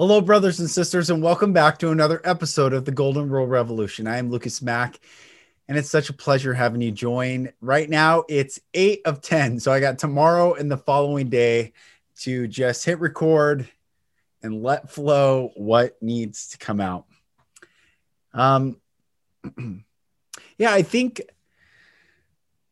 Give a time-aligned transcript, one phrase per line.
[0.00, 4.06] Hello, brothers and sisters, and welcome back to another episode of the Golden Rule Revolution.
[4.06, 4.98] I am Lucas Mack,
[5.68, 7.52] and it's such a pleasure having you join.
[7.60, 9.60] Right now, it's eight of 10.
[9.60, 11.74] So I got tomorrow and the following day
[12.20, 13.68] to just hit record
[14.42, 17.04] and let flow what needs to come out.
[18.32, 18.80] Um,
[20.56, 21.20] yeah, I think.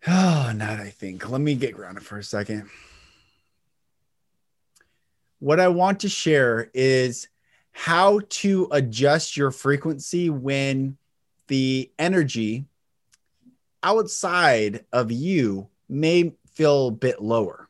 [0.07, 1.29] Oh, not I think.
[1.29, 2.71] Let me get grounded for a second
[5.38, 7.28] what I want to share is
[7.72, 10.97] how to adjust your frequency when
[11.47, 12.67] the energy
[13.83, 17.69] outside of you may feel a bit lower.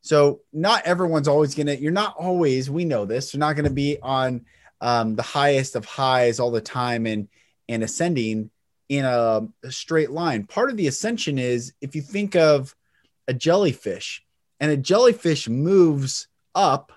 [0.00, 3.64] So, not everyone's always going to, you're not always, we know this, you're not going
[3.64, 4.46] to be on
[4.80, 7.28] um, the highest of highs all the time and,
[7.68, 8.50] and ascending
[8.88, 10.44] in a, a straight line.
[10.44, 12.74] Part of the ascension is if you think of
[13.28, 14.22] a jellyfish,
[14.60, 16.90] and a jellyfish moves up,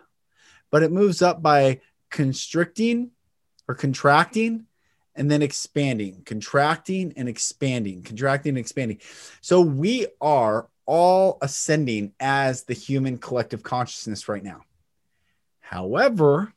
[0.72, 3.12] but it moves up by constricting
[3.68, 4.66] or contracting
[5.16, 9.00] and then expanding, contracting and expanding, contracting and expanding.
[9.42, 14.62] So we are all ascending as the human collective consciousness right now.
[15.60, 16.54] However,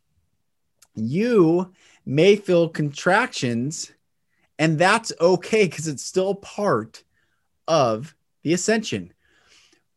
[0.94, 1.72] you
[2.06, 3.92] may feel contractions,
[4.58, 7.02] and that's okay because it's still part
[7.68, 9.12] of the ascension.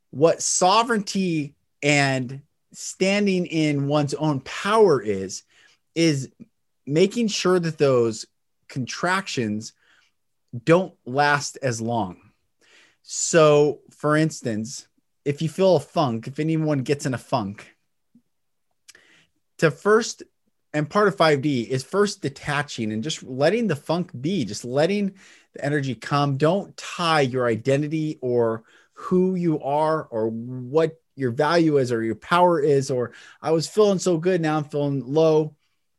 [0.10, 2.42] What sovereignty and
[2.76, 5.44] standing in one's own power is
[5.96, 6.30] is
[6.86, 8.26] making sure that those
[8.68, 9.74] contractions
[10.64, 12.18] don't last as long.
[13.02, 14.88] So, for instance,
[15.24, 17.76] if you feel a funk, if anyone gets in a funk,
[19.60, 20.24] to first
[20.74, 25.14] and part of 5D is first detaching and just letting the funk be, just letting
[25.54, 26.36] the energy come.
[26.36, 32.16] Don't tie your identity or who you are or what your value is or your
[32.16, 33.12] power is, or
[33.42, 35.56] I was feeling so good, now I'm feeling low.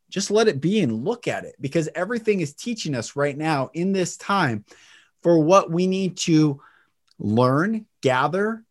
[0.09, 3.71] Just let it be and look at it because everything is teaching us right now
[3.75, 4.65] in this time
[5.23, 6.61] for what we need to
[7.19, 8.65] learn, gather,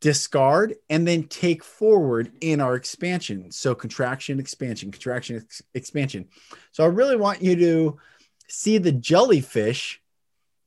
[0.00, 3.50] discard, and then take forward in our expansion.
[3.50, 6.28] So, contraction, expansion, contraction, ex- expansion.
[6.72, 7.98] So, I really want you to
[8.48, 10.00] see the jellyfish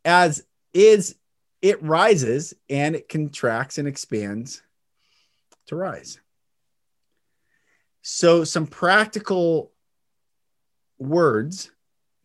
[0.06, 0.44] as
[0.74, 1.16] is
[1.62, 4.62] it rises and it contracts and expands
[5.68, 6.20] to rise.
[8.02, 9.72] So, some practical
[10.98, 11.72] words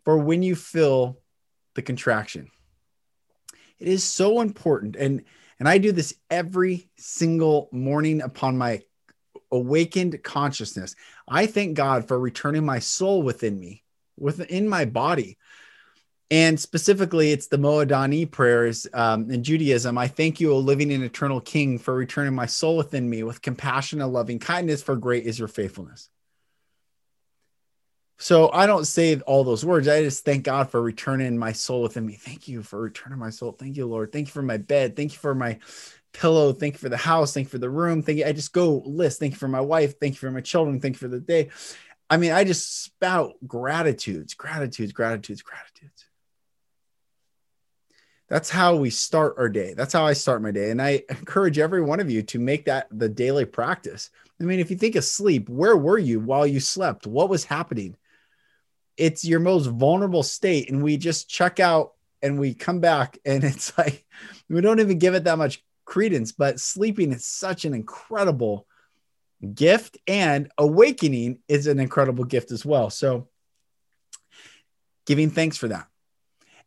[0.05, 1.19] for when you feel
[1.75, 2.51] the contraction.
[3.79, 4.97] It is so important.
[4.97, 5.25] And,
[5.59, 8.83] and I do this every single morning upon my
[9.51, 10.95] awakened consciousness.
[11.27, 13.83] I thank God for returning my soul within me,
[14.19, 15.39] within my body,
[16.31, 19.99] and specifically, it's the Modeh Ani prayers um, in Judaism.
[19.99, 23.43] I thank you, O living and eternal King, for returning my soul within me with
[23.43, 26.09] compassion and loving kindness, for great is your faithfulness.
[28.19, 29.89] So I don't say all those words.
[29.89, 32.15] I just thank God for returning my soul within me.
[32.15, 33.53] Thank you for returning my soul.
[33.53, 34.13] Thank you, Lord.
[34.13, 34.95] Thank you for my bed.
[34.95, 35.59] Thank you for my
[36.13, 36.53] pillow.
[36.53, 37.35] Thank you for the house.
[37.35, 38.03] Thank you for the room.
[38.03, 38.27] Thank you.
[38.27, 39.19] I just go list.
[39.19, 39.99] Thank you for my wife.
[39.99, 40.81] Thank you for my children.
[40.81, 41.49] Thank you for the day.
[42.09, 46.10] I mean, I just spout gratitudes, gratitudes, gratitudes, gratitudes
[48.31, 49.75] that's how we start our day.
[49.75, 50.71] That's how I start my day.
[50.71, 54.11] And I encourage every one of you to make that the daily practice.
[54.41, 57.09] I mean, if you think of sleep, where were you while you slept?
[57.09, 57.97] What was happening?
[58.97, 60.71] It's your most vulnerable state.
[60.71, 64.07] And we just check out and we come back, and it's like
[64.49, 66.31] we don't even give it that much credence.
[66.31, 68.67] But sleeping is such an incredible
[69.55, 72.91] gift, and awakening is an incredible gift as well.
[72.91, 73.29] So,
[75.05, 75.90] giving thanks for that.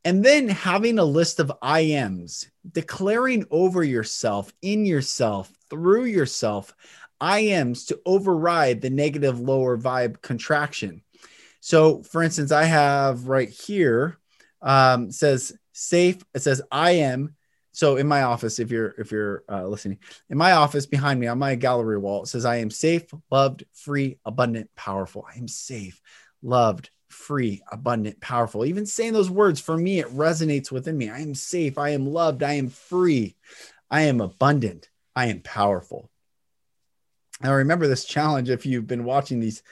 [0.06, 6.74] And then having a list of I ams, declaring over yourself, in yourself, through yourself,
[7.22, 11.04] I ams to override the negative lower vibe contraction.
[11.62, 14.18] So, for instance, I have right here
[14.62, 16.24] um, says safe.
[16.34, 17.36] It says I am.
[17.72, 20.00] So in my office, if you're if you're uh, listening,
[20.30, 23.64] in my office behind me on my gallery wall, it says I am safe, loved,
[23.74, 25.26] free, abundant, powerful.
[25.28, 26.00] I am safe,
[26.42, 28.66] loved, free, abundant, powerful.
[28.66, 31.10] Even saying those words for me, it resonates within me.
[31.10, 31.78] I am safe.
[31.78, 32.44] I am loved.
[32.44, 33.36] I am free.
[33.90, 34.90] I am abundant.
[35.16, 36.10] I am powerful.
[37.42, 39.64] Now, remember this challenge if you've been watching these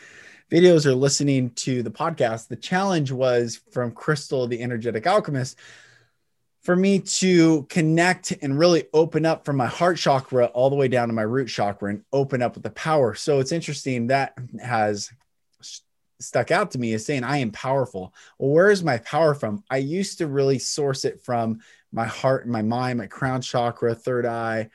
[0.52, 2.48] videos or listening to the podcast.
[2.48, 5.58] The challenge was from Crystal, the energetic alchemist,
[6.62, 10.88] for me to connect and really open up from my heart chakra all the way
[10.88, 13.16] down to my root chakra and open up with the power.
[13.16, 15.10] So it's interesting that has
[16.22, 18.14] stuck out to me is saying I am powerful.
[18.38, 19.64] Well, where is my power from?
[19.70, 21.60] I used to really source it from
[21.92, 24.70] my heart, my mind, my crown chakra, third eye,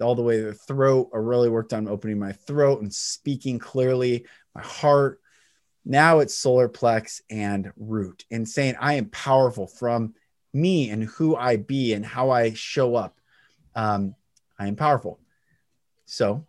[0.00, 1.10] all the way to the throat.
[1.14, 5.20] I really worked on opening my throat and speaking clearly, my heart.
[5.84, 10.14] Now it's solar plex and root and saying I am powerful from
[10.52, 13.20] me and who I be and how I show up.
[13.74, 14.14] Um,
[14.58, 15.20] I am powerful.
[16.06, 16.44] So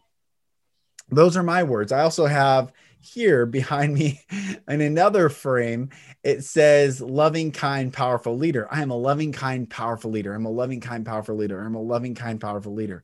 [1.10, 1.92] those are my words.
[1.92, 2.72] I also have
[3.08, 4.22] here behind me
[4.68, 5.90] in another frame,
[6.24, 8.68] it says loving, kind, powerful leader.
[8.72, 10.34] I am a loving, kind, powerful leader.
[10.34, 11.62] I'm a loving, kind, powerful leader.
[11.62, 13.04] I'm a loving, kind, powerful leader.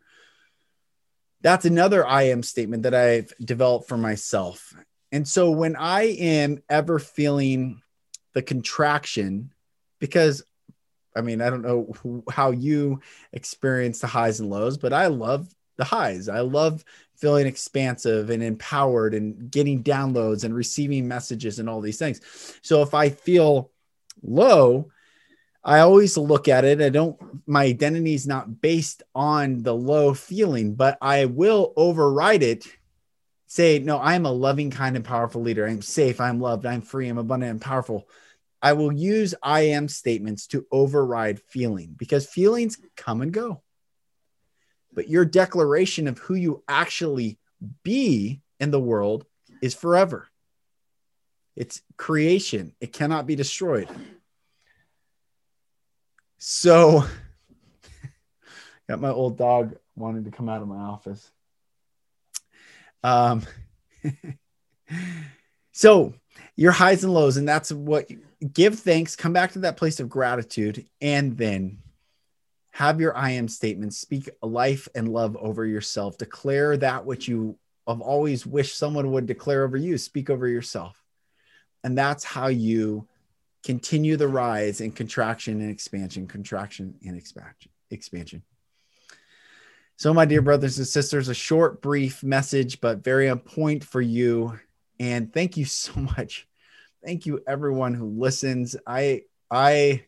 [1.42, 4.74] That's another I am statement that I've developed for myself.
[5.12, 7.82] And so when I am ever feeling
[8.34, 9.52] the contraction,
[10.00, 10.44] because
[11.16, 13.02] I mean, I don't know how you
[13.32, 15.48] experience the highs and lows, but I love
[15.84, 16.30] the highs.
[16.30, 16.84] I love
[17.18, 22.22] feeling expansive and empowered and getting downloads and receiving messages and all these things.
[22.62, 23.72] So if I feel
[24.22, 24.90] low,
[25.64, 26.82] I always look at it.
[26.82, 32.44] I don't, my identity is not based on the low feeling, but I will override
[32.44, 32.66] it.
[33.48, 35.68] Say, no, I'm a loving, kind, and powerful leader.
[35.68, 36.20] I'm safe.
[36.20, 36.66] I'm loved.
[36.66, 37.08] I'm free.
[37.08, 38.08] I'm abundant and powerful.
[38.62, 43.62] I will use I am statements to override feeling because feelings come and go
[44.94, 47.38] but your declaration of who you actually
[47.84, 49.26] be in the world
[49.62, 50.28] is forever.
[51.56, 53.90] It's creation, it cannot be destroyed.
[56.38, 57.06] So,
[58.90, 61.32] got my old dog wanting to come out of my office.
[63.04, 63.44] Um,
[65.72, 66.14] so
[66.56, 68.10] your highs and lows, and that's what
[68.52, 71.83] give thanks, come back to that place of gratitude, and then
[72.74, 77.56] have your I am statement, speak life and love over yourself, declare that which you
[77.88, 81.00] have always wished someone would declare over you, speak over yourself.
[81.84, 83.08] And that's how you
[83.64, 88.42] continue the rise in contraction and expansion, contraction and expansion, expansion.
[89.98, 94.02] So, my dear brothers and sisters, a short, brief message, but very on point for
[94.02, 94.60] you.
[95.00, 96.48] And thank you so much.
[97.06, 98.76] Thank you, everyone who listens.
[98.88, 100.06] I, I,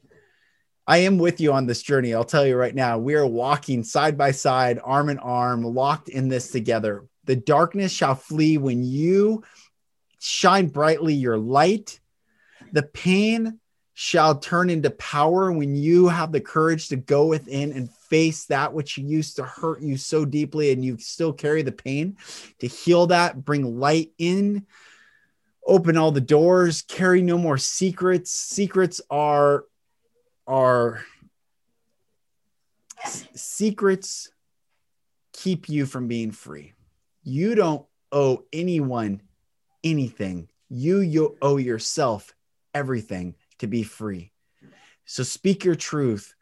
[0.87, 2.13] I am with you on this journey.
[2.13, 6.09] I'll tell you right now, we are walking side by side, arm in arm, locked
[6.09, 7.05] in this together.
[7.23, 9.43] The darkness shall flee when you
[10.19, 11.99] shine brightly your light.
[12.71, 13.59] The pain
[13.95, 18.73] shall turn into power when you have the courage to go within and face that
[18.73, 22.17] which used to hurt you so deeply and you still carry the pain
[22.59, 24.67] to heal that, bring light in,
[25.65, 28.31] open all the doors, carry no more secrets.
[28.31, 29.63] Secrets are
[30.47, 31.03] are
[33.33, 34.31] secrets
[35.33, 36.73] keep you from being free.
[37.23, 39.21] You don't owe anyone
[39.83, 40.49] anything.
[40.69, 42.33] You, you owe yourself
[42.73, 44.31] everything to be free.
[45.05, 46.34] So speak your truth,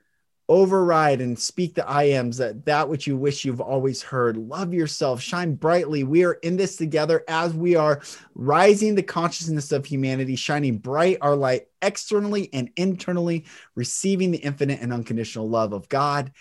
[0.54, 4.38] override and speak the I ams that that which you wish you've always heard.
[4.38, 6.04] Love yourself, shine brightly.
[6.04, 8.02] We are in this together as we are
[8.36, 14.80] rising the consciousness of humanity, shining bright our light externally and internally, receiving the infinite
[14.80, 16.32] and unconditional love of God,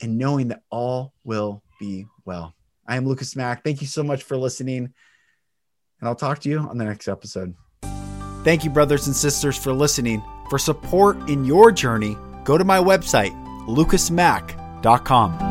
[0.00, 2.56] and knowing that all will be well.
[2.88, 3.62] I am Lucas Mack.
[3.62, 4.78] Thank you so much for listening,
[6.00, 7.54] and I'll talk to you on the next episode.
[8.42, 10.24] Thank you, brothers and sisters, for listening.
[10.50, 12.16] For support in your journey,
[12.48, 13.34] go to my website,
[13.66, 15.47] lucasmack.com.